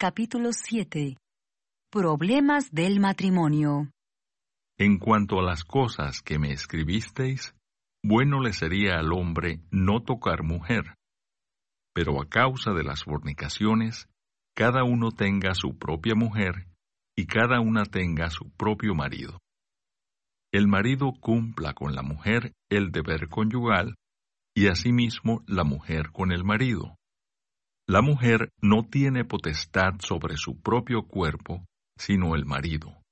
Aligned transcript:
capítulo 0.00 0.54
7. 0.54 1.18
Problemas 1.90 2.72
del 2.72 3.00
matrimonio. 3.00 3.90
En 4.78 4.98
cuanto 4.98 5.38
a 5.38 5.42
las 5.42 5.62
cosas 5.62 6.22
que 6.22 6.38
me 6.38 6.52
escribisteis, 6.52 7.54
bueno 8.02 8.40
le 8.40 8.54
sería 8.54 8.94
al 8.98 9.12
hombre 9.12 9.60
no 9.70 10.02
tocar 10.02 10.42
mujer. 10.42 10.94
Pero 11.94 12.18
a 12.18 12.30
causa 12.30 12.72
de 12.72 12.82
las 12.82 13.04
fornicaciones, 13.04 14.08
cada 14.56 14.84
uno 14.84 15.10
tenga 15.10 15.52
su 15.52 15.76
propia 15.76 16.14
mujer 16.14 16.66
y 17.14 17.26
cada 17.26 17.60
una 17.60 17.84
tenga 17.84 18.30
su 18.30 18.48
propio 18.56 18.94
marido. 18.94 19.38
El 20.50 20.66
marido 20.66 21.12
cumpla 21.20 21.74
con 21.74 21.94
la 21.94 22.02
mujer 22.02 22.54
el 22.70 22.90
deber 22.90 23.28
conyugal 23.28 23.96
y 24.56 24.68
asimismo 24.68 25.44
la 25.46 25.64
mujer 25.64 26.10
con 26.10 26.32
el 26.32 26.42
marido. 26.42 26.96
La 27.90 28.02
mujer 28.02 28.52
no 28.62 28.84
tiene 28.84 29.24
potestad 29.24 29.94
sobre 29.98 30.36
su 30.36 30.60
propio 30.60 31.08
cuerpo, 31.08 31.64
sino 31.98 32.36
el 32.36 32.46
marido, 32.46 33.02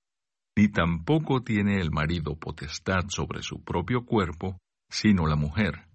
ni 0.57 0.69
tampoco 0.69 1.43
tiene 1.43 1.81
el 1.81 1.91
marido 1.91 2.37
potestad 2.37 3.09
sobre 3.09 3.43
su 3.43 3.65
propio 3.65 4.05
cuerpo, 4.05 4.57
sino 4.89 5.27
la 5.27 5.35
mujer. 5.35 5.89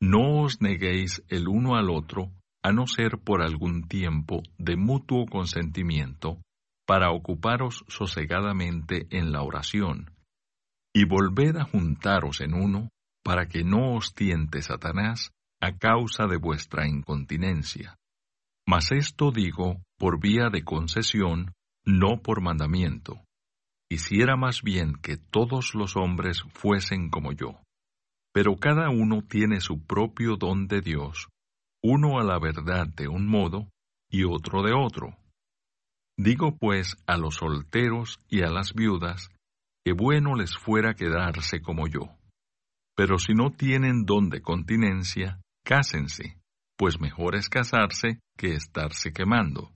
No 0.00 0.40
os 0.40 0.62
neguéis 0.62 1.22
el 1.28 1.48
uno 1.48 1.76
al 1.76 1.90
otro, 1.90 2.32
a 2.62 2.72
no 2.72 2.86
ser 2.86 3.18
por 3.18 3.42
algún 3.42 3.86
tiempo 3.88 4.40
de 4.56 4.78
mutuo 4.78 5.26
consentimiento, 5.26 6.40
para 6.86 7.10
ocuparos 7.10 7.84
sosegadamente 7.88 9.06
en 9.10 9.32
la 9.32 9.42
oración, 9.42 10.12
y 10.94 11.04
volved 11.04 11.56
a 11.56 11.64
juntaros 11.64 12.40
en 12.40 12.54
uno, 12.54 12.88
para 13.22 13.48
que 13.48 13.64
no 13.64 13.96
os 13.96 14.14
tiente 14.14 14.62
Satanás 14.62 15.30
a 15.60 15.76
causa 15.76 16.26
de 16.26 16.36
vuestra 16.36 16.86
incontinencia. 16.86 17.96
Mas 18.66 18.92
esto 18.92 19.30
digo 19.30 19.82
por 19.98 20.20
vía 20.20 20.50
de 20.50 20.62
concesión, 20.62 21.52
no 21.84 22.22
por 22.22 22.40
mandamiento. 22.40 23.24
Quisiera 23.90 24.36
más 24.36 24.62
bien 24.62 24.94
que 24.94 25.16
todos 25.16 25.74
los 25.74 25.96
hombres 25.96 26.42
fuesen 26.52 27.08
como 27.08 27.32
yo. 27.32 27.60
Pero 28.34 28.56
cada 28.56 28.90
uno 28.90 29.22
tiene 29.22 29.60
su 29.60 29.84
propio 29.84 30.36
don 30.36 30.68
de 30.68 30.82
Dios, 30.82 31.28
uno 31.82 32.20
a 32.20 32.24
la 32.24 32.38
verdad 32.38 32.86
de 32.86 33.08
un 33.08 33.26
modo 33.26 33.70
y 34.10 34.24
otro 34.24 34.62
de 34.62 34.74
otro. 34.74 35.16
Digo 36.18 36.56
pues 36.56 36.96
a 37.06 37.16
los 37.16 37.36
solteros 37.36 38.20
y 38.28 38.42
a 38.42 38.50
las 38.50 38.74
viudas, 38.74 39.30
que 39.84 39.92
bueno 39.92 40.34
les 40.34 40.56
fuera 40.56 40.94
quedarse 40.94 41.62
como 41.62 41.88
yo. 41.88 42.10
Pero 42.94 43.18
si 43.18 43.32
no 43.32 43.52
tienen 43.52 44.04
don 44.04 44.28
de 44.28 44.42
continencia, 44.42 45.40
cásense, 45.64 46.38
pues 46.76 47.00
mejor 47.00 47.34
es 47.34 47.48
casarse 47.48 48.20
que 48.36 48.54
estarse 48.54 49.12
quemando. 49.12 49.72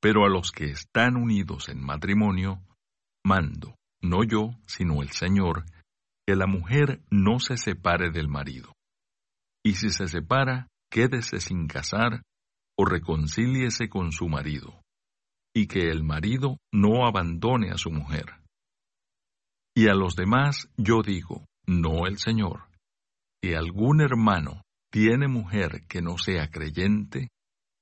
Pero 0.00 0.24
a 0.24 0.28
los 0.28 0.52
que 0.52 0.66
están 0.66 1.16
unidos 1.16 1.68
en 1.68 1.82
matrimonio, 1.82 2.62
mando, 3.24 3.76
no 4.00 4.24
yo, 4.24 4.50
sino 4.66 5.02
el 5.02 5.10
Señor, 5.10 5.64
que 6.26 6.36
la 6.36 6.46
mujer 6.46 7.00
no 7.10 7.40
se 7.40 7.56
separe 7.56 8.10
del 8.10 8.28
marido. 8.28 8.72
Y 9.64 9.74
si 9.74 9.90
se 9.90 10.08
separa, 10.08 10.68
quédese 10.90 11.40
sin 11.40 11.66
casar 11.66 12.22
o 12.76 12.84
reconcíliese 12.84 13.88
con 13.88 14.12
su 14.12 14.28
marido, 14.28 14.82
y 15.54 15.66
que 15.66 15.88
el 15.88 16.04
marido 16.04 16.58
no 16.72 17.06
abandone 17.06 17.70
a 17.70 17.78
su 17.78 17.90
mujer. 17.90 18.34
Y 19.74 19.88
a 19.88 19.94
los 19.94 20.14
demás 20.14 20.68
yo 20.76 21.02
digo, 21.02 21.44
no 21.66 22.06
el 22.06 22.18
Señor, 22.18 22.67
que 23.48 23.56
algún 23.56 24.02
hermano 24.02 24.60
tiene 24.92 25.26
mujer 25.26 25.86
que 25.88 26.02
no 26.02 26.18
sea 26.18 26.50
creyente, 26.50 27.30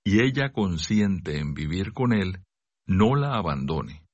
y 0.05 0.23
ella 0.23 0.53
consiente 0.53 1.41
en 1.41 1.55
vivir 1.55 1.93
con 1.93 2.13
él, 2.13 2.45
no 2.87 3.17
la 3.17 3.35
abandone. 3.35 4.05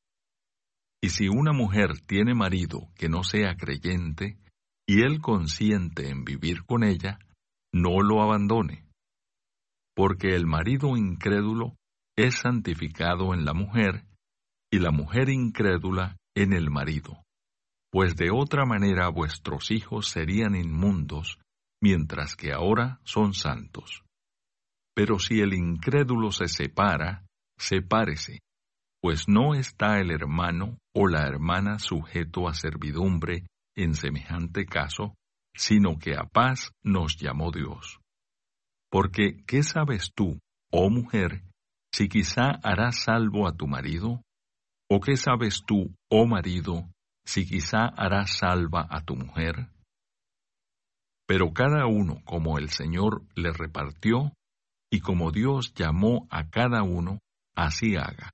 Y 1.03 1.10
si 1.10 1.28
una 1.28 1.53
mujer 1.53 2.00
tiene 2.06 2.32
marido 2.32 2.88
que 2.94 3.10
no 3.10 3.22
sea 3.22 3.54
creyente, 3.56 4.38
y 4.88 5.03
él 5.03 5.21
consiente 5.21 6.09
en 6.09 6.25
vivir 6.25 6.65
con 6.65 6.84
ella, 6.84 7.19
no 7.71 8.00
lo 8.00 8.22
abandone. 8.22 8.87
Porque 9.94 10.28
el 10.28 10.47
marido 10.47 10.97
incrédulo 10.97 11.76
es 12.16 12.37
santificado 12.37 13.34
en 13.34 13.44
la 13.44 13.53
mujer, 13.53 14.06
y 14.72 14.78
la 14.78 14.91
mujer 14.91 15.28
incrédula 15.28 16.16
en 16.34 16.55
el 16.55 16.71
marido 16.71 17.22
pues 17.93 18.16
de 18.16 18.31
otra 18.31 18.65
manera 18.65 19.10
vuestros 19.10 19.71
hijos 19.71 20.09
serían 20.09 20.56
inmundos, 20.56 21.38
mientras 21.82 22.37
que 22.37 22.53
ahora 22.53 23.00
son 23.04 23.34
santos. 23.34 24.04
Pero 24.94 25.19
si 25.19 25.41
el 25.41 25.53
incrédulo 25.53 26.31
se 26.31 26.48
separa, 26.48 27.26
sepárese, 27.59 28.38
pues 29.03 29.28
no 29.28 29.54
está 29.54 29.98
el 29.98 30.12
hermano 30.12 30.78
o 30.94 31.09
la 31.09 31.26
hermana 31.26 31.78
sujeto 31.78 32.48
a 32.48 32.54
servidumbre 32.54 33.47
en 33.75 33.94
semejante 33.94 34.65
caso, 34.65 35.15
sino 35.54 35.98
que 35.98 36.15
a 36.15 36.25
paz 36.25 36.70
nos 36.84 37.16
llamó 37.16 37.50
Dios. 37.50 37.99
Porque, 38.91 39.43
¿qué 39.47 39.62
sabes 39.62 40.12
tú, 40.14 40.38
oh 40.70 40.88
mujer, 40.88 41.43
si 41.93 42.09
quizá 42.09 42.60
harás 42.62 43.03
salvo 43.03 43.49
a 43.49 43.56
tu 43.56 43.66
marido? 43.66 44.22
¿O 44.88 45.00
qué 45.00 45.16
sabes 45.16 45.62
tú, 45.66 45.94
oh 46.10 46.26
marido, 46.26 46.88
si 47.25 47.47
quizá 47.47 47.87
harás 47.87 48.38
salva 48.38 48.87
a 48.88 49.00
tu 49.03 49.16
mujer? 49.16 49.72
Pero 51.32 51.54
cada 51.54 51.87
uno 51.87 52.20
como 52.26 52.59
el 52.59 52.69
Señor 52.69 53.22
le 53.34 53.53
repartió, 53.53 54.34
y 54.93 55.00
como 55.00 55.31
Dios 55.31 55.72
llamó 55.72 56.26
a 56.28 56.50
cada 56.50 56.82
uno, 56.82 57.20
así 57.56 57.97
haga. 57.97 58.32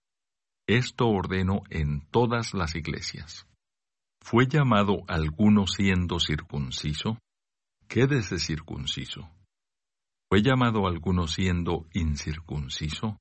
Esto 0.66 1.06
ordeno 1.06 1.62
en 1.70 2.00
todas 2.10 2.54
las 2.54 2.74
iglesias. 2.74 3.46
¿Fue 4.20 4.48
llamado 4.48 5.04
alguno 5.06 5.68
siendo 5.68 6.18
circunciso? 6.18 7.20
Quédese 7.86 8.40
circunciso. 8.40 9.30
¿Fue 10.28 10.42
llamado 10.42 10.88
alguno 10.88 11.28
siendo 11.28 11.86
incircunciso? 11.92 13.16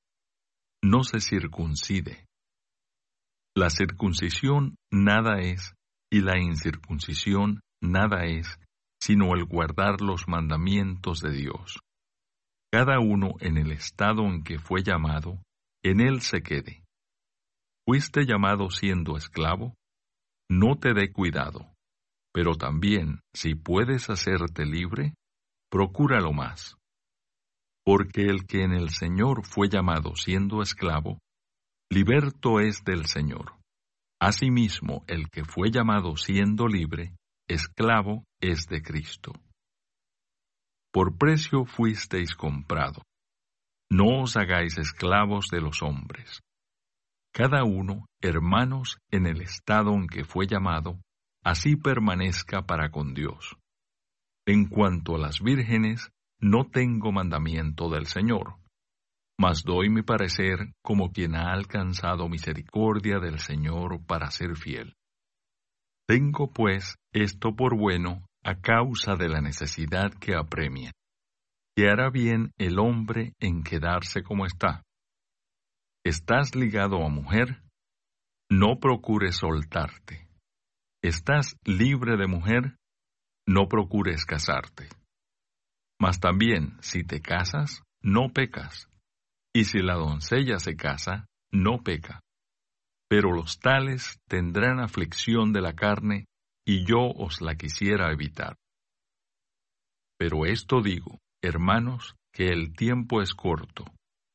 No 0.82 1.04
se 1.04 1.20
circuncide. 1.20 2.26
La 3.54 3.70
circuncisión 3.70 4.74
nada 4.90 5.38
es, 5.38 5.72
y 6.10 6.22
la 6.22 6.36
incircuncisión 6.36 7.60
nada 7.80 8.24
es, 8.24 8.58
sino 9.00 9.34
el 9.34 9.44
guardar 9.44 10.00
los 10.00 10.28
mandamientos 10.28 11.20
de 11.20 11.32
Dios. 11.32 11.80
Cada 12.70 13.00
uno 13.00 13.34
en 13.40 13.56
el 13.56 13.72
estado 13.72 14.24
en 14.24 14.42
que 14.42 14.58
fue 14.58 14.82
llamado, 14.82 15.38
en 15.82 16.00
él 16.00 16.20
se 16.20 16.42
quede. 16.42 16.84
¿Fuiste 17.86 18.26
llamado 18.26 18.70
siendo 18.70 19.16
esclavo? 19.16 19.74
No 20.50 20.76
te 20.76 20.92
dé 20.92 21.12
cuidado, 21.12 21.72
pero 22.32 22.54
también, 22.54 23.20
si 23.34 23.54
puedes 23.54 24.10
hacerte 24.10 24.66
libre, 24.66 25.14
procúralo 25.70 26.32
más. 26.32 26.76
Porque 27.84 28.26
el 28.26 28.46
que 28.46 28.62
en 28.62 28.72
el 28.72 28.90
Señor 28.90 29.46
fue 29.46 29.68
llamado 29.68 30.14
siendo 30.16 30.60
esclavo, 30.60 31.18
liberto 31.90 32.60
es 32.60 32.84
del 32.84 33.06
Señor. 33.06 33.54
Asimismo, 34.20 35.04
el 35.06 35.30
que 35.30 35.44
fue 35.44 35.70
llamado 35.70 36.16
siendo 36.16 36.66
libre, 36.66 37.14
esclavo 37.48 38.24
es 38.40 38.66
de 38.66 38.82
Cristo. 38.82 39.32
Por 40.92 41.16
precio 41.16 41.64
fuisteis 41.64 42.34
comprado. 42.34 43.02
No 43.90 44.22
os 44.22 44.36
hagáis 44.36 44.76
esclavos 44.76 45.48
de 45.48 45.60
los 45.60 45.82
hombres. 45.82 46.40
Cada 47.32 47.64
uno, 47.64 48.06
hermanos, 48.20 48.98
en 49.10 49.26
el 49.26 49.40
estado 49.40 49.94
en 49.94 50.08
que 50.08 50.24
fue 50.24 50.46
llamado, 50.46 51.00
así 51.42 51.76
permanezca 51.76 52.66
para 52.66 52.90
con 52.90 53.14
Dios. 53.14 53.56
En 54.46 54.66
cuanto 54.66 55.16
a 55.16 55.18
las 55.18 55.40
vírgenes, 55.40 56.10
no 56.40 56.68
tengo 56.70 57.12
mandamiento 57.12 57.88
del 57.90 58.06
Señor, 58.06 58.56
mas 59.38 59.62
doy 59.62 59.88
mi 59.88 60.02
parecer 60.02 60.72
como 60.82 61.12
quien 61.12 61.34
ha 61.34 61.52
alcanzado 61.52 62.28
misericordia 62.28 63.20
del 63.20 63.38
Señor 63.38 64.04
para 64.04 64.30
ser 64.30 64.56
fiel. 64.56 64.97
Tengo 66.08 66.50
pues 66.50 66.96
esto 67.12 67.54
por 67.54 67.76
bueno 67.76 68.26
a 68.42 68.60
causa 68.62 69.14
de 69.14 69.28
la 69.28 69.42
necesidad 69.42 70.10
que 70.14 70.34
apremia, 70.34 70.90
que 71.76 71.90
hará 71.90 72.08
bien 72.08 72.52
el 72.56 72.78
hombre 72.78 73.34
en 73.40 73.62
quedarse 73.62 74.22
como 74.22 74.46
está. 74.46 74.82
¿Estás 76.06 76.54
ligado 76.54 77.04
a 77.04 77.10
mujer? 77.10 77.62
No 78.50 78.78
procures 78.80 79.36
soltarte. 79.36 80.26
¿Estás 81.02 81.58
libre 81.64 82.16
de 82.16 82.26
mujer? 82.26 82.78
No 83.46 83.68
procures 83.68 84.24
casarte. 84.24 84.88
Mas 86.00 86.20
también, 86.20 86.78
si 86.80 87.04
te 87.04 87.20
casas, 87.20 87.82
no 88.02 88.30
pecas 88.32 88.88
y 89.54 89.64
si 89.64 89.80
la 89.80 89.94
doncella 89.94 90.58
se 90.58 90.74
casa, 90.74 91.26
no 91.52 91.82
peca. 91.82 92.20
Pero 93.08 93.32
los 93.32 93.58
tales 93.58 94.20
tendrán 94.28 94.80
aflicción 94.80 95.52
de 95.52 95.62
la 95.62 95.74
carne, 95.74 96.26
y 96.66 96.84
yo 96.84 97.00
os 97.00 97.40
la 97.40 97.56
quisiera 97.56 98.12
evitar. 98.12 98.56
Pero 100.18 100.44
esto 100.44 100.82
digo, 100.82 101.18
hermanos, 101.42 102.14
que 102.32 102.48
el 102.48 102.74
tiempo 102.74 103.22
es 103.22 103.34
corto, 103.34 103.84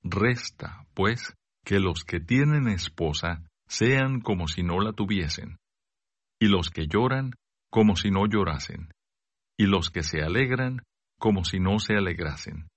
Resta, 0.03 0.85
pues, 0.93 1.33
que 1.63 1.79
los 1.79 2.03
que 2.03 2.19
tienen 2.19 2.67
esposa 2.67 3.43
sean 3.67 4.19
como 4.19 4.47
si 4.47 4.63
no 4.63 4.79
la 4.79 4.91
tuviesen, 4.91 5.57
y 6.41 6.47
los 6.47 6.69
que 6.69 6.87
lloran 6.87 7.31
como 7.71 7.95
si 7.95 8.11
no 8.11 8.27
llorasen, 8.27 8.91
y 9.57 9.65
los 9.65 9.89
que 9.89 10.03
se 10.03 10.21
alegran 10.21 10.81
como 11.19 11.45
si 11.45 11.59
no 11.59 11.79
se 11.79 11.93
alegrasen, 11.93 12.67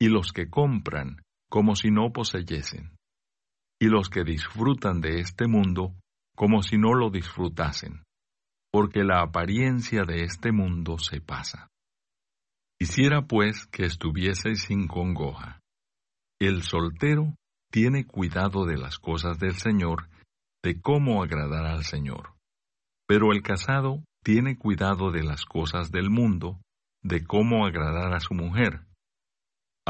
y 0.00 0.08
los 0.08 0.32
que 0.32 0.50
compran 0.50 1.22
como 1.48 1.76
si 1.76 1.90
no 1.90 2.12
poseyesen, 2.12 2.97
y 3.80 3.86
los 3.86 4.08
que 4.08 4.24
disfrutan 4.24 5.00
de 5.00 5.20
este 5.20 5.46
mundo 5.46 5.94
como 6.36 6.62
si 6.62 6.78
no 6.78 6.94
lo 6.94 7.10
disfrutasen, 7.10 8.04
porque 8.72 9.02
la 9.04 9.22
apariencia 9.22 10.04
de 10.04 10.24
este 10.24 10.52
mundo 10.52 10.98
se 10.98 11.20
pasa. 11.20 11.68
Quisiera 12.78 13.22
pues 13.22 13.66
que 13.66 13.84
estuvieseis 13.84 14.62
sin 14.62 14.86
congoja. 14.86 15.60
El 16.40 16.62
soltero 16.62 17.34
tiene 17.72 18.06
cuidado 18.06 18.64
de 18.66 18.76
las 18.76 18.98
cosas 18.98 19.38
del 19.38 19.54
Señor, 19.54 20.08
de 20.62 20.80
cómo 20.80 21.22
agradar 21.22 21.66
al 21.66 21.84
Señor. 21.84 22.34
Pero 23.08 23.32
el 23.32 23.42
casado 23.42 24.04
tiene 24.22 24.56
cuidado 24.56 25.10
de 25.10 25.24
las 25.24 25.44
cosas 25.44 25.90
del 25.90 26.10
mundo, 26.10 26.60
de 27.02 27.24
cómo 27.24 27.66
agradar 27.66 28.14
a 28.14 28.20
su 28.20 28.34
mujer. 28.34 28.87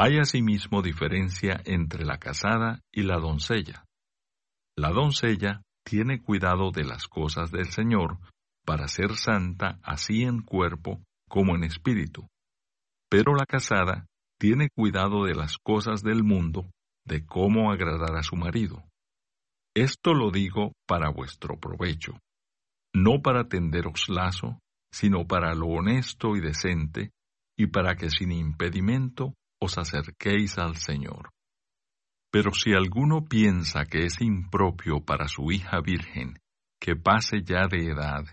Hay 0.01 0.17
asimismo 0.19 0.81
diferencia 0.81 1.61
entre 1.65 2.05
la 2.05 2.19
casada 2.19 2.85
y 2.93 3.03
la 3.03 3.17
doncella. 3.17 3.85
La 4.77 4.91
doncella 4.91 5.63
tiene 5.85 6.23
cuidado 6.23 6.71
de 6.71 6.85
las 6.85 7.09
cosas 7.09 7.51
del 7.51 7.67
Señor 7.67 8.19
para 8.65 8.87
ser 8.87 9.17
santa 9.17 9.81
así 9.83 10.23
en 10.23 10.43
cuerpo 10.43 11.03
como 11.29 11.57
en 11.57 11.65
espíritu. 11.65 12.29
Pero 13.11 13.35
la 13.35 13.45
casada 13.45 14.07
tiene 14.39 14.69
cuidado 14.71 15.25
de 15.25 15.35
las 15.35 15.59
cosas 15.59 16.05
del 16.05 16.23
mundo, 16.23 16.71
de 17.05 17.27
cómo 17.27 17.73
agradar 17.73 18.15
a 18.17 18.23
su 18.23 18.37
marido. 18.37 18.85
Esto 19.75 20.15
lo 20.15 20.31
digo 20.31 20.75
para 20.87 21.11
vuestro 21.11 21.59
provecho, 21.59 22.21
no 22.95 23.21
para 23.21 23.49
tenderos 23.49 24.09
lazo, 24.09 24.61
sino 24.93 25.27
para 25.27 25.57
lo 25.57 25.67
honesto 25.67 26.37
y 26.37 26.41
decente, 26.41 27.11
y 27.59 27.67
para 27.67 27.97
que 27.97 28.11
sin 28.11 28.31
impedimento 28.31 29.35
os 29.61 29.79
acerquéis 29.79 30.59
al 30.59 30.77
Señor. 30.77 31.31
Pero 32.31 32.53
si 32.53 32.73
alguno 32.73 33.25
piensa 33.25 33.87
que 33.87 34.05
es 34.05 34.21
impropio 34.21 35.01
para 35.01 35.29
su 35.29 35.51
hija 35.51 35.81
virgen 35.81 36.39
que 36.81 36.95
pase 36.95 37.43
ya 37.43 37.67
de 37.67 37.87
edad, 37.87 38.25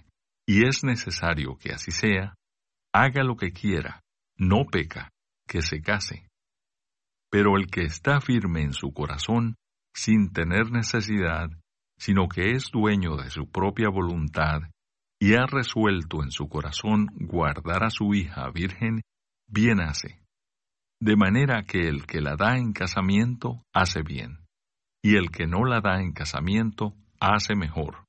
y 0.45 0.67
es 0.67 0.83
necesario 0.83 1.57
que 1.57 1.71
así 1.73 1.91
sea, 1.91 2.35
haga 2.93 3.23
lo 3.23 3.35
que 3.35 3.51
quiera, 3.51 4.03
no 4.37 4.65
peca, 4.65 5.11
que 5.47 5.61
se 5.61 5.81
case. 5.81 6.27
Pero 7.31 7.57
el 7.57 7.67
que 7.67 7.81
está 7.81 8.21
firme 8.21 8.61
en 8.61 8.73
su 8.73 8.93
corazón, 8.93 9.55
sin 9.93 10.31
tener 10.31 10.71
necesidad, 10.71 11.49
sino 11.97 12.27
que 12.27 12.51
es 12.51 12.69
dueño 12.71 13.15
de 13.15 13.29
su 13.29 13.49
propia 13.49 13.89
voluntad, 13.89 14.61
y 15.19 15.33
ha 15.33 15.45
resuelto 15.45 16.21
en 16.21 16.31
su 16.31 16.47
corazón 16.49 17.07
guardar 17.15 17.83
a 17.83 17.89
su 17.89 18.13
hija 18.13 18.49
virgen, 18.51 19.01
bien 19.47 19.79
hace. 19.79 20.24
De 21.05 21.15
manera 21.15 21.61
que 21.65 21.87
el 21.87 22.07
que 22.07 22.19
la 22.19 22.35
da 22.35 22.57
en 22.57 22.73
casamiento 22.73 23.61
hace 23.71 24.01
bien, 24.01 24.39
y 25.03 25.17
el 25.17 25.29
que 25.29 25.45
no 25.45 25.63
la 25.63 25.79
da 25.79 26.01
en 26.01 26.13
casamiento 26.13 26.95
hace 27.19 27.53
mejor. 27.55 28.05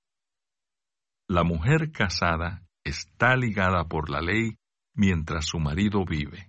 La 1.29 1.45
mujer 1.45 1.93
casada 1.93 2.63
está 2.87 3.37
ligada 3.37 3.85
por 3.85 4.09
la 4.09 4.23
ley 4.23 4.57
mientras 4.95 5.45
su 5.45 5.59
marido 5.59 6.07
vive. 6.07 6.49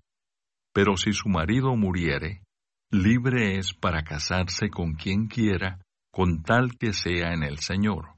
Pero 0.74 0.96
si 0.96 1.12
su 1.12 1.28
marido 1.28 1.76
muriere, 1.76 2.44
libre 2.94 3.58
es 3.58 3.74
para 3.74 4.04
casarse 4.04 4.70
con 4.70 4.94
quien 4.94 5.28
quiera, 5.28 5.82
con 6.14 6.44
tal 6.44 6.78
que 6.78 6.94
sea 6.94 7.34
en 7.34 7.44
el 7.44 7.58
Señor. 7.58 8.14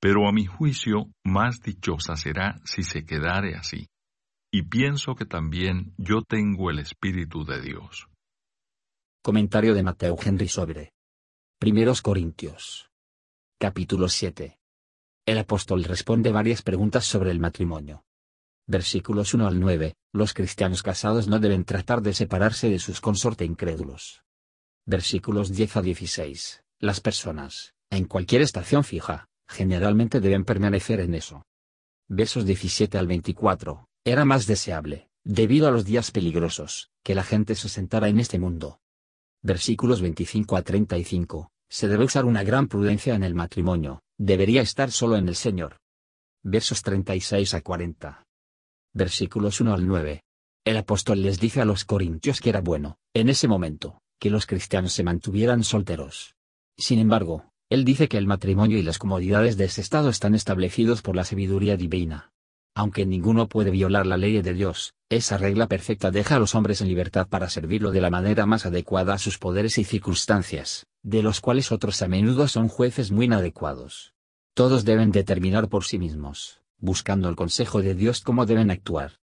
Pero 0.00 0.26
a 0.30 0.32
mi 0.32 0.46
juicio 0.46 1.10
más 1.26 1.60
dichosa 1.60 2.16
será 2.16 2.58
si 2.64 2.82
se 2.82 3.04
quedare 3.04 3.54
así. 3.54 3.86
Y 4.58 4.62
pienso 4.62 5.14
que 5.14 5.24
también 5.24 5.94
yo 5.98 6.22
tengo 6.22 6.68
el 6.68 6.80
Espíritu 6.80 7.44
de 7.44 7.60
Dios. 7.60 8.08
Comentario 9.22 9.72
de 9.72 9.84
Mateo 9.84 10.16
Henry 10.20 10.48
sobre 10.48 10.94
Primeros 11.60 12.02
Corintios. 12.02 12.90
Capítulo 13.56 14.08
7. 14.08 14.58
El 15.26 15.38
apóstol 15.38 15.84
responde 15.84 16.32
varias 16.32 16.62
preguntas 16.62 17.04
sobre 17.04 17.30
el 17.30 17.38
matrimonio. 17.38 18.02
Versículos 18.66 19.32
1 19.32 19.46
al 19.46 19.60
9. 19.60 19.94
Los 20.12 20.34
cristianos 20.34 20.82
casados 20.82 21.28
no 21.28 21.38
deben 21.38 21.64
tratar 21.64 22.02
de 22.02 22.12
separarse 22.12 22.68
de 22.68 22.80
sus 22.80 23.00
consorte 23.00 23.44
incrédulos. 23.44 24.24
Versículos 24.84 25.52
10 25.52 25.76
a 25.76 25.82
16. 25.82 26.64
Las 26.80 27.00
personas, 27.00 27.74
en 27.90 28.06
cualquier 28.06 28.42
estación 28.42 28.82
fija, 28.82 29.28
generalmente 29.46 30.18
deben 30.18 30.44
permanecer 30.44 30.98
en 30.98 31.14
eso. 31.14 31.44
Versos 32.08 32.44
17 32.44 32.98
al 32.98 33.06
24. 33.06 33.88
Era 34.08 34.24
más 34.24 34.46
deseable, 34.46 35.10
debido 35.22 35.68
a 35.68 35.70
los 35.70 35.84
días 35.84 36.12
peligrosos, 36.12 36.90
que 37.02 37.14
la 37.14 37.24
gente 37.24 37.54
se 37.54 37.68
sentara 37.68 38.08
en 38.08 38.18
este 38.18 38.38
mundo. 38.38 38.80
Versículos 39.42 40.00
25 40.00 40.56
a 40.56 40.62
35. 40.62 41.52
Se 41.68 41.88
debe 41.88 42.04
usar 42.04 42.24
una 42.24 42.42
gran 42.42 42.68
prudencia 42.68 43.14
en 43.14 43.22
el 43.22 43.34
matrimonio, 43.34 44.00
debería 44.16 44.62
estar 44.62 44.90
solo 44.92 45.16
en 45.16 45.28
el 45.28 45.34
Señor. 45.34 45.76
Versos 46.42 46.82
36 46.82 47.52
a 47.52 47.60
40 47.60 48.24
versículos 48.94 49.60
1 49.60 49.74
al 49.74 49.86
9. 49.86 50.22
El 50.64 50.76
apóstol 50.78 51.20
les 51.20 51.38
dice 51.38 51.60
a 51.60 51.66
los 51.66 51.84
corintios 51.84 52.40
que 52.40 52.48
era 52.48 52.62
bueno, 52.62 52.96
en 53.12 53.28
ese 53.28 53.46
momento, 53.46 54.00
que 54.18 54.30
los 54.30 54.46
cristianos 54.46 54.94
se 54.94 55.04
mantuvieran 55.04 55.64
solteros. 55.64 56.34
Sin 56.78 56.98
embargo, 56.98 57.50
él 57.68 57.84
dice 57.84 58.08
que 58.08 58.16
el 58.16 58.26
matrimonio 58.26 58.78
y 58.78 58.82
las 58.82 58.98
comodidades 58.98 59.58
de 59.58 59.66
ese 59.66 59.82
estado 59.82 60.08
están 60.08 60.34
establecidos 60.34 61.02
por 61.02 61.14
la 61.14 61.24
sabiduría 61.24 61.76
divina. 61.76 62.32
Aunque 62.78 63.04
ninguno 63.04 63.48
puede 63.48 63.72
violar 63.72 64.06
la 64.06 64.16
ley 64.16 64.40
de 64.40 64.54
Dios, 64.54 64.94
esa 65.10 65.36
regla 65.36 65.66
perfecta 65.66 66.12
deja 66.12 66.36
a 66.36 66.38
los 66.38 66.54
hombres 66.54 66.80
en 66.80 66.86
libertad 66.86 67.26
para 67.26 67.50
servirlo 67.50 67.90
de 67.90 68.00
la 68.00 68.08
manera 68.08 68.46
más 68.46 68.66
adecuada 68.66 69.14
a 69.14 69.18
sus 69.18 69.36
poderes 69.36 69.78
y 69.78 69.84
circunstancias, 69.84 70.86
de 71.02 71.24
los 71.24 71.40
cuales 71.40 71.72
otros 71.72 72.00
a 72.02 72.06
menudo 72.06 72.46
son 72.46 72.68
jueces 72.68 73.10
muy 73.10 73.24
inadecuados. 73.24 74.14
Todos 74.54 74.84
deben 74.84 75.10
determinar 75.10 75.68
por 75.68 75.86
sí 75.86 75.98
mismos, 75.98 76.62
buscando 76.78 77.28
el 77.28 77.34
consejo 77.34 77.82
de 77.82 77.96
Dios 77.96 78.20
cómo 78.20 78.46
deben 78.46 78.70
actuar. 78.70 79.18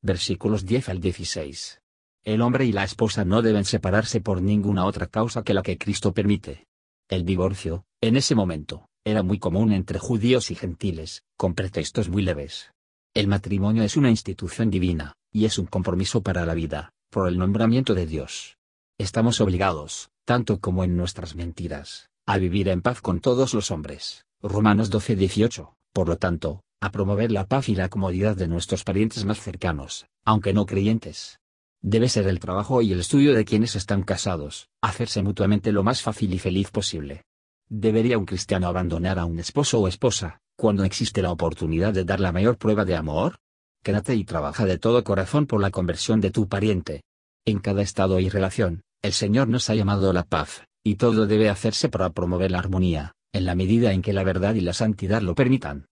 Versículos 0.00 0.64
10 0.64 0.90
al 0.90 1.00
16. 1.00 1.80
El 2.22 2.42
hombre 2.42 2.64
y 2.64 2.70
la 2.70 2.84
esposa 2.84 3.24
no 3.24 3.42
deben 3.42 3.64
separarse 3.64 4.20
por 4.20 4.40
ninguna 4.40 4.84
otra 4.84 5.08
causa 5.08 5.42
que 5.42 5.52
la 5.52 5.62
que 5.62 5.78
Cristo 5.78 6.14
permite. 6.14 6.68
El 7.08 7.24
divorcio, 7.24 7.86
en 8.00 8.16
ese 8.16 8.36
momento, 8.36 8.88
era 9.02 9.24
muy 9.24 9.40
común 9.40 9.72
entre 9.72 9.98
judíos 9.98 10.52
y 10.52 10.54
gentiles, 10.54 11.24
con 11.36 11.54
pretextos 11.54 12.08
muy 12.08 12.22
leves. 12.22 12.73
El 13.14 13.28
matrimonio 13.28 13.84
es 13.84 13.96
una 13.96 14.10
institución 14.10 14.70
divina, 14.70 15.14
y 15.30 15.44
es 15.44 15.60
un 15.60 15.66
compromiso 15.66 16.20
para 16.24 16.44
la 16.44 16.52
vida, 16.52 16.90
por 17.10 17.28
el 17.28 17.38
nombramiento 17.38 17.94
de 17.94 18.06
Dios. 18.06 18.58
Estamos 18.98 19.40
obligados, 19.40 20.10
tanto 20.24 20.58
como 20.58 20.82
en 20.82 20.96
nuestras 20.96 21.36
mentiras, 21.36 22.10
a 22.26 22.38
vivir 22.38 22.68
en 22.68 22.82
paz 22.82 23.00
con 23.00 23.20
todos 23.20 23.54
los 23.54 23.70
hombres. 23.70 24.24
Romanos 24.42 24.90
12-18. 24.90 25.74
Por 25.92 26.08
lo 26.08 26.16
tanto, 26.16 26.64
a 26.80 26.90
promover 26.90 27.30
la 27.30 27.46
paz 27.46 27.68
y 27.68 27.76
la 27.76 27.88
comodidad 27.88 28.34
de 28.34 28.48
nuestros 28.48 28.82
parientes 28.82 29.24
más 29.24 29.40
cercanos, 29.40 30.06
aunque 30.24 30.52
no 30.52 30.66
creyentes. 30.66 31.38
Debe 31.82 32.08
ser 32.08 32.26
el 32.26 32.40
trabajo 32.40 32.82
y 32.82 32.92
el 32.92 32.98
estudio 32.98 33.32
de 33.32 33.44
quienes 33.44 33.76
están 33.76 34.02
casados, 34.02 34.70
hacerse 34.82 35.22
mutuamente 35.22 35.70
lo 35.70 35.84
más 35.84 36.02
fácil 36.02 36.34
y 36.34 36.40
feliz 36.40 36.72
posible. 36.72 37.22
¿Debería 37.68 38.18
un 38.18 38.26
cristiano 38.26 38.66
abandonar 38.66 39.20
a 39.20 39.24
un 39.24 39.38
esposo 39.38 39.78
o 39.78 39.86
esposa, 39.86 40.40
cuando 40.56 40.84
existe 40.84 41.22
la 41.22 41.32
oportunidad 41.32 41.92
de 41.92 42.04
dar 42.04 42.20
la 42.20 42.32
mayor 42.32 42.56
prueba 42.56 42.84
de 42.84 42.96
amor? 42.96 43.36
Quédate 43.82 44.14
y 44.14 44.24
trabaja 44.24 44.64
de 44.64 44.78
todo 44.78 45.04
corazón 45.04 45.46
por 45.46 45.60
la 45.60 45.70
conversión 45.70 46.20
de 46.20 46.30
tu 46.30 46.48
pariente. 46.48 47.02
En 47.44 47.58
cada 47.58 47.82
estado 47.82 48.20
y 48.20 48.28
relación, 48.28 48.82
el 49.02 49.12
Señor 49.12 49.48
nos 49.48 49.68
ha 49.68 49.74
llamado 49.74 50.12
la 50.12 50.24
paz, 50.24 50.64
y 50.82 50.96
todo 50.96 51.26
debe 51.26 51.50
hacerse 51.50 51.88
para 51.88 52.10
promover 52.10 52.50
la 52.50 52.58
armonía, 52.58 53.12
en 53.32 53.44
la 53.44 53.54
medida 53.54 53.92
en 53.92 54.02
que 54.02 54.12
la 54.12 54.24
verdad 54.24 54.54
y 54.54 54.60
la 54.60 54.72
santidad 54.72 55.20
lo 55.20 55.34
permitan 55.34 55.86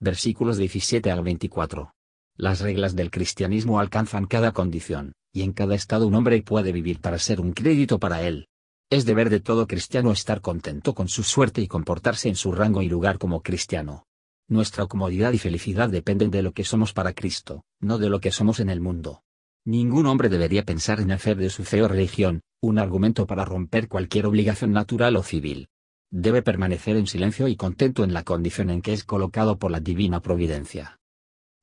versículos 0.00 0.56
17 0.58 1.10
al 1.10 1.22
24. 1.22 1.92
Las 2.36 2.60
reglas 2.60 2.94
del 2.94 3.10
cristianismo 3.10 3.80
alcanzan 3.80 4.26
cada 4.26 4.52
condición, 4.52 5.12
y 5.32 5.42
en 5.42 5.52
cada 5.52 5.74
estado 5.74 6.06
un 6.06 6.14
hombre 6.14 6.40
puede 6.42 6.72
vivir 6.72 7.00
para 7.00 7.18
ser 7.18 7.40
un 7.40 7.52
crédito 7.52 7.98
para 7.98 8.22
él. 8.22 8.46
Es 8.90 9.04
deber 9.04 9.30
de 9.30 9.40
todo 9.40 9.66
cristiano 9.66 10.12
estar 10.12 10.40
contento 10.40 10.94
con 10.94 11.08
su 11.08 11.22
suerte 11.22 11.60
y 11.60 11.68
comportarse 11.68 12.28
en 12.28 12.36
su 12.36 12.52
rango 12.52 12.82
y 12.82 12.88
lugar 12.88 13.18
como 13.18 13.42
cristiano. 13.42 14.06
Nuestra 14.48 14.86
comodidad 14.86 15.32
y 15.32 15.38
felicidad 15.38 15.90
dependen 15.90 16.30
de 16.30 16.42
lo 16.42 16.52
que 16.52 16.64
somos 16.64 16.92
para 16.92 17.12
Cristo, 17.12 17.64
no 17.80 17.98
de 17.98 18.08
lo 18.08 18.20
que 18.20 18.32
somos 18.32 18.60
en 18.60 18.70
el 18.70 18.80
mundo. 18.80 19.22
Ningún 19.64 20.06
hombre 20.06 20.28
debería 20.28 20.64
pensar 20.64 21.00
en 21.00 21.12
hacer 21.12 21.36
de 21.36 21.50
su 21.50 21.64
fe 21.64 21.82
o 21.82 21.88
religión, 21.88 22.40
un 22.62 22.78
argumento 22.78 23.26
para 23.26 23.44
romper 23.44 23.88
cualquier 23.88 24.26
obligación 24.26 24.72
natural 24.72 25.16
o 25.16 25.22
civil 25.22 25.68
debe 26.10 26.42
permanecer 26.42 26.96
en 26.96 27.06
silencio 27.06 27.48
y 27.48 27.56
contento 27.56 28.02
en 28.02 28.14
la 28.14 28.22
condición 28.24 28.70
en 28.70 28.82
que 28.82 28.92
es 28.92 29.04
colocado 29.04 29.58
por 29.58 29.70
la 29.70 29.80
divina 29.80 30.20
providencia. 30.20 31.00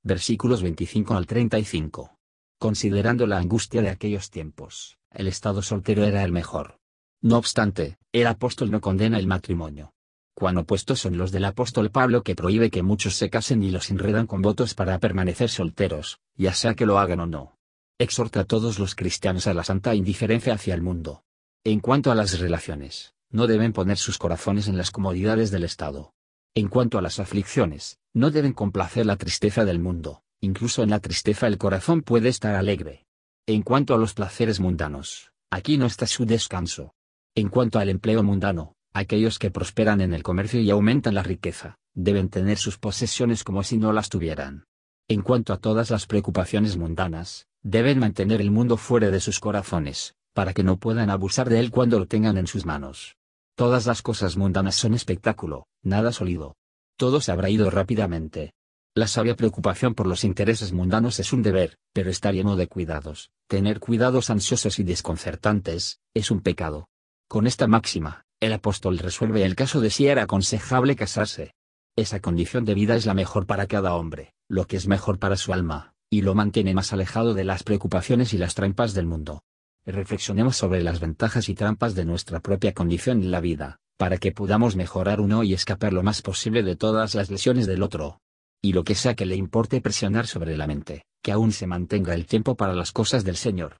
Versículos 0.03 0.61
25 0.61 1.15
al 1.15 1.25
35. 1.25 2.17
Considerando 2.59 3.25
la 3.25 3.37
angustia 3.37 3.81
de 3.81 3.89
aquellos 3.89 4.29
tiempos, 4.29 4.97
el 5.11 5.27
estado 5.27 5.61
soltero 5.61 6.03
era 6.03 6.23
el 6.23 6.31
mejor. 6.31 6.79
No 7.25 7.39
obstante, 7.39 7.97
el 8.11 8.27
apóstol 8.27 8.69
no 8.69 8.81
condena 8.81 9.17
el 9.17 9.25
matrimonio. 9.25 9.95
Cuán 10.35 10.59
opuestos 10.59 10.99
son 10.99 11.17
los 11.17 11.31
del 11.31 11.45
apóstol 11.45 11.89
Pablo 11.89 12.21
que 12.21 12.35
prohíbe 12.35 12.69
que 12.69 12.83
muchos 12.83 13.15
se 13.15 13.31
casen 13.31 13.63
y 13.63 13.71
los 13.71 13.89
enredan 13.89 14.27
con 14.27 14.43
votos 14.43 14.75
para 14.75 14.99
permanecer 14.99 15.49
solteros, 15.49 16.19
ya 16.35 16.53
sea 16.53 16.75
que 16.75 16.85
lo 16.85 16.99
hagan 16.99 17.21
o 17.21 17.25
no. 17.25 17.57
Exhorta 17.97 18.41
a 18.41 18.43
todos 18.43 18.77
los 18.77 18.93
cristianos 18.93 19.47
a 19.47 19.55
la 19.55 19.63
santa 19.63 19.95
indiferencia 19.95 20.53
hacia 20.53 20.75
el 20.75 20.83
mundo. 20.83 21.23
En 21.63 21.79
cuanto 21.79 22.11
a 22.11 22.15
las 22.15 22.39
relaciones, 22.39 23.15
no 23.31 23.47
deben 23.47 23.73
poner 23.73 23.97
sus 23.97 24.19
corazones 24.19 24.67
en 24.67 24.77
las 24.77 24.91
comodidades 24.91 25.49
del 25.49 25.63
Estado. 25.63 26.13
En 26.53 26.67
cuanto 26.67 26.99
a 26.99 27.01
las 27.01 27.19
aflicciones, 27.19 27.97
no 28.13 28.29
deben 28.29 28.53
complacer 28.53 29.07
la 29.07 29.15
tristeza 29.15 29.65
del 29.65 29.79
mundo, 29.79 30.21
incluso 30.41 30.83
en 30.83 30.91
la 30.91 30.99
tristeza 30.99 31.47
el 31.47 31.57
corazón 31.57 32.03
puede 32.03 32.29
estar 32.29 32.53
alegre. 32.53 33.07
En 33.47 33.63
cuanto 33.63 33.95
a 33.95 33.97
los 33.97 34.13
placeres 34.13 34.59
mundanos, 34.59 35.31
aquí 35.49 35.79
no 35.79 35.87
está 35.87 36.05
su 36.05 36.27
descanso. 36.27 36.93
En 37.37 37.49
cuanto 37.49 37.79
al 37.79 37.89
empleo 37.89 38.23
mundano, 38.23 38.75
aquellos 38.93 39.39
que 39.39 39.51
prosperan 39.51 39.99
en 39.99 40.13
el 40.13 40.23
comercio 40.23 40.61
y 40.61 40.69
aumentan 40.69 41.15
la 41.15 41.21
riqueza, 41.21 41.75
deben 41.93 42.29
tener 42.29 42.57
sus 42.57 42.77
posesiones 42.77 43.43
como 43.43 43.61
si 43.61 43.77
no 43.77 43.91
las 43.91 44.07
tuvieran. 44.07 44.63
En 45.09 45.21
cuanto 45.21 45.51
a 45.51 45.57
todas 45.57 45.89
las 45.91 46.07
preocupaciones 46.07 46.77
mundanas, 46.77 47.47
deben 47.61 47.99
mantener 47.99 48.39
el 48.39 48.51
mundo 48.51 48.77
fuera 48.77 49.11
de 49.11 49.19
sus 49.19 49.41
corazones, 49.41 50.15
para 50.33 50.53
que 50.53 50.63
no 50.63 50.77
puedan 50.77 51.09
abusar 51.09 51.49
de 51.49 51.59
él 51.59 51.71
cuando 51.71 51.99
lo 51.99 52.07
tengan 52.07 52.37
en 52.37 52.47
sus 52.47 52.65
manos. 52.65 53.17
Todas 53.55 53.85
las 53.85 54.01
cosas 54.01 54.37
mundanas 54.37 54.75
son 54.75 54.93
espectáculo, 54.93 55.67
nada 55.83 56.13
sólido. 56.13 56.55
Todo 56.97 57.19
se 57.19 57.33
habrá 57.33 57.49
ido 57.49 57.69
rápidamente. 57.69 58.53
La 58.93 59.07
sabia 59.07 59.35
preocupación 59.35 59.93
por 59.93 60.07
los 60.07 60.23
intereses 60.23 60.71
mundanos 60.71 61.19
es 61.19 61.33
un 61.33 61.43
deber, 61.43 61.77
pero 61.91 62.09
está 62.09 62.31
lleno 62.31 62.55
de 62.55 62.67
cuidados. 62.67 63.29
Tener 63.49 63.81
cuidados 63.81 64.29
ansiosos 64.29 64.79
y 64.79 64.83
desconcertantes, 64.83 65.99
es 66.13 66.31
un 66.31 66.39
pecado. 66.39 66.87
Con 67.27 67.47
esta 67.47 67.67
máxima, 67.67 68.25
el 68.39 68.53
apóstol 68.53 68.99
resuelve 68.99 69.43
el 69.43 69.55
caso 69.55 69.81
de 69.81 69.89
si 69.89 70.07
era 70.07 70.23
aconsejable 70.23 70.95
casarse. 70.95 71.53
Esa 71.95 72.19
condición 72.19 72.65
de 72.65 72.75
vida 72.75 72.95
es 72.95 73.05
la 73.05 73.15
mejor 73.15 73.47
para 73.47 73.65
cada 73.65 73.95
hombre, 73.95 74.33
lo 74.47 74.67
que 74.67 74.77
es 74.77 74.87
mejor 74.87 75.17
para 75.17 75.35
su 75.35 75.51
alma, 75.51 75.93
y 76.09 76.21
lo 76.21 76.35
mantiene 76.35 76.73
más 76.75 76.93
alejado 76.93 77.33
de 77.33 77.43
las 77.43 77.63
preocupaciones 77.63 78.33
y 78.33 78.37
las 78.37 78.53
trampas 78.53 78.93
del 78.93 79.07
mundo. 79.07 79.41
Reflexionemos 79.85 80.55
sobre 80.55 80.83
las 80.83 80.99
ventajas 80.99 81.49
y 81.49 81.55
trampas 81.55 81.95
de 81.95 82.05
nuestra 82.05 82.41
propia 82.41 82.73
condición 82.73 83.23
en 83.23 83.31
la 83.31 83.39
vida, 83.39 83.79
para 83.97 84.17
que 84.17 84.31
podamos 84.31 84.75
mejorar 84.75 85.19
uno 85.19 85.43
y 85.43 85.53
escapar 85.53 85.93
lo 85.93 86.03
más 86.03 86.21
posible 86.21 86.61
de 86.61 86.75
todas 86.75 87.15
las 87.15 87.31
lesiones 87.31 87.65
del 87.65 87.81
otro. 87.81 88.19
Y 88.61 88.73
lo 88.73 88.83
que 88.83 88.95
sea 88.95 89.15
que 89.15 89.25
le 89.25 89.35
importe 89.35 89.81
presionar 89.81 90.27
sobre 90.27 90.57
la 90.57 90.67
mente, 90.67 91.05
que 91.23 91.31
aún 91.31 91.51
se 91.51 91.65
mantenga 91.65 92.13
el 92.13 92.27
tiempo 92.27 92.55
para 92.55 92.73
las 92.73 92.91
cosas 92.91 93.23
del 93.23 93.35
Señor. 93.35 93.77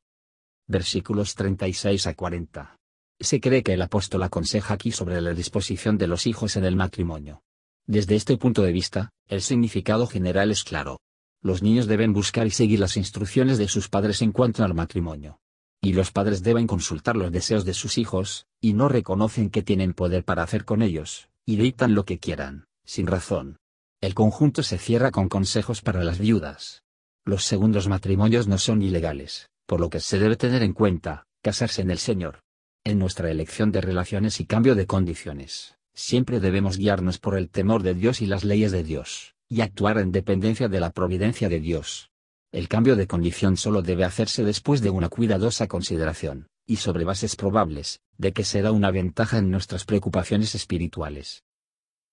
Versículos 0.67 1.35
36 1.35 2.07
a 2.07 2.13
40. 2.15 2.75
Se 3.19 3.39
cree 3.39 3.63
que 3.63 3.74
el 3.74 3.81
apóstol 3.81 4.24
aconseja 4.24 4.74
aquí 4.74 4.91
sobre 4.91 5.22
la 5.22 5.34
disposición 5.34 5.98
de 5.98 6.07
los 6.07 6.27
hijos 6.27 6.57
en 6.57 6.65
el 6.65 6.75
matrimonio. 6.75 7.43
Desde 7.88 8.15
este 8.15 8.38
punto 8.38 8.62
de 8.62 8.74
vista, 8.74 9.12
el 9.27 9.41
significado 9.41 10.05
general 10.05 10.51
es 10.51 10.63
claro. 10.63 11.00
Los 11.41 11.62
niños 11.62 11.88
deben 11.88 12.12
buscar 12.12 12.45
y 12.45 12.51
seguir 12.51 12.79
las 12.79 12.98
instrucciones 12.98 13.57
de 13.57 13.67
sus 13.67 13.88
padres 13.88 14.22
en 14.22 14.31
cuanto 14.31 14.63
al 14.63 14.74
matrimonio. 14.74 15.39
Y 15.81 15.93
los 15.93 16.12
padres 16.12 16.43
deben 16.43 16.67
consultar 16.67 17.15
los 17.15 17.31
deseos 17.31 17.63
de 17.63 17.74
sus 17.74 17.98
hijos, 17.98 18.48
y 18.60 18.74
no 18.74 18.89
reconocen 18.89 19.50
que 19.50 19.62
tienen 19.62 19.93
poder 19.93 20.25
para 20.25 20.43
hacer 20.43 20.65
con 20.65 20.81
ellos, 20.81 21.29
y 21.45 21.55
dictan 21.55 21.93
lo 21.93 22.05
que 22.05 22.17
quieran, 22.17 22.65
sin 22.84 23.07
razón. 23.07 23.60
El 24.01 24.13
conjunto 24.13 24.62
se 24.63 24.77
cierra 24.77 25.12
con 25.12 25.29
consejos 25.29 25.81
para 25.81 26.03
las 26.03 26.19
viudas. 26.19 26.84
Los 27.24 27.45
segundos 27.45 27.88
matrimonios 27.88 28.48
no 28.48 28.57
son 28.57 28.81
ilegales, 28.81 29.50
por 29.67 29.79
lo 29.79 29.89
que 29.89 30.00
se 30.00 30.19
debe 30.19 30.36
tener 30.36 30.63
en 30.63 30.74
cuenta, 30.74 31.27
casarse 31.41 31.81
en 31.81 31.91
el 31.91 32.00
Señor 32.00 32.44
en 32.86 33.00
nuestra 33.00 33.32
elección 33.32 33.72
de 33.72 33.82
relaciones 33.82 34.39
y 34.39 34.46
cambio 34.46 34.75
de 34.75 34.86
condiciones, 34.86 35.75
siempre 35.96 36.39
debemos 36.39 36.77
guiarnos 36.77 37.18
por 37.18 37.36
el 37.36 37.50
temor 37.50 37.82
de 37.82 37.96
Dios 37.96 38.22
y 38.22 38.27
las 38.27 38.44
leyes 38.44 38.72
de 38.72 38.84
Dios, 38.84 39.34
y 39.50 39.62
actuar 39.62 39.98
en 39.98 40.12
dependencia 40.12 40.68
de 40.70 40.80
la 40.80 40.92
providencia 40.92 41.50
de 41.50 41.60
Dios. 41.60 42.12
El 42.51 42.68
cambio 42.68 42.96
de 42.96 43.08
condición 43.08 43.58
solo 43.58 43.82
debe 43.82 44.06
hacerse 44.06 44.44
después 44.44 44.82
de 44.82 44.92
una 44.92 45.10
cuidadosa 45.10 45.68
consideración, 45.68 46.48
y 46.68 46.75
sobre 46.75 47.06
bases 47.06 47.36
probables, 47.36 48.01
de 48.18 48.34
que 48.34 48.44
será 48.44 48.72
una 48.72 48.92
ventaja 48.92 49.39
en 49.39 49.50
nuestras 49.50 49.84
preocupaciones 49.84 50.54
espirituales. 50.54 51.44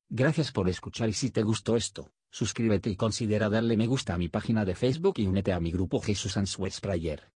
Gracias 0.09 0.53
por 0.53 0.71
escuchar 0.71 1.11
y 1.11 1.13
si 1.13 1.31
te 1.31 1.43
gustó 1.43 1.77
esto, 1.77 2.13
suscríbete 2.31 2.89
y 2.89 2.97
considera 2.97 3.51
darle 3.51 3.77
me 3.77 3.87
gusta 3.87 4.15
a 4.15 4.19
mi 4.19 4.29
página 4.29 4.65
de 4.65 4.75
Facebook 4.75 5.15
y 5.19 5.27
únete 5.27 5.53
a 5.53 5.61
mi 5.61 5.71
grupo 5.71 6.01
Jesús 6.01 6.39
Answers 6.39 6.81
Prayer. 6.81 7.32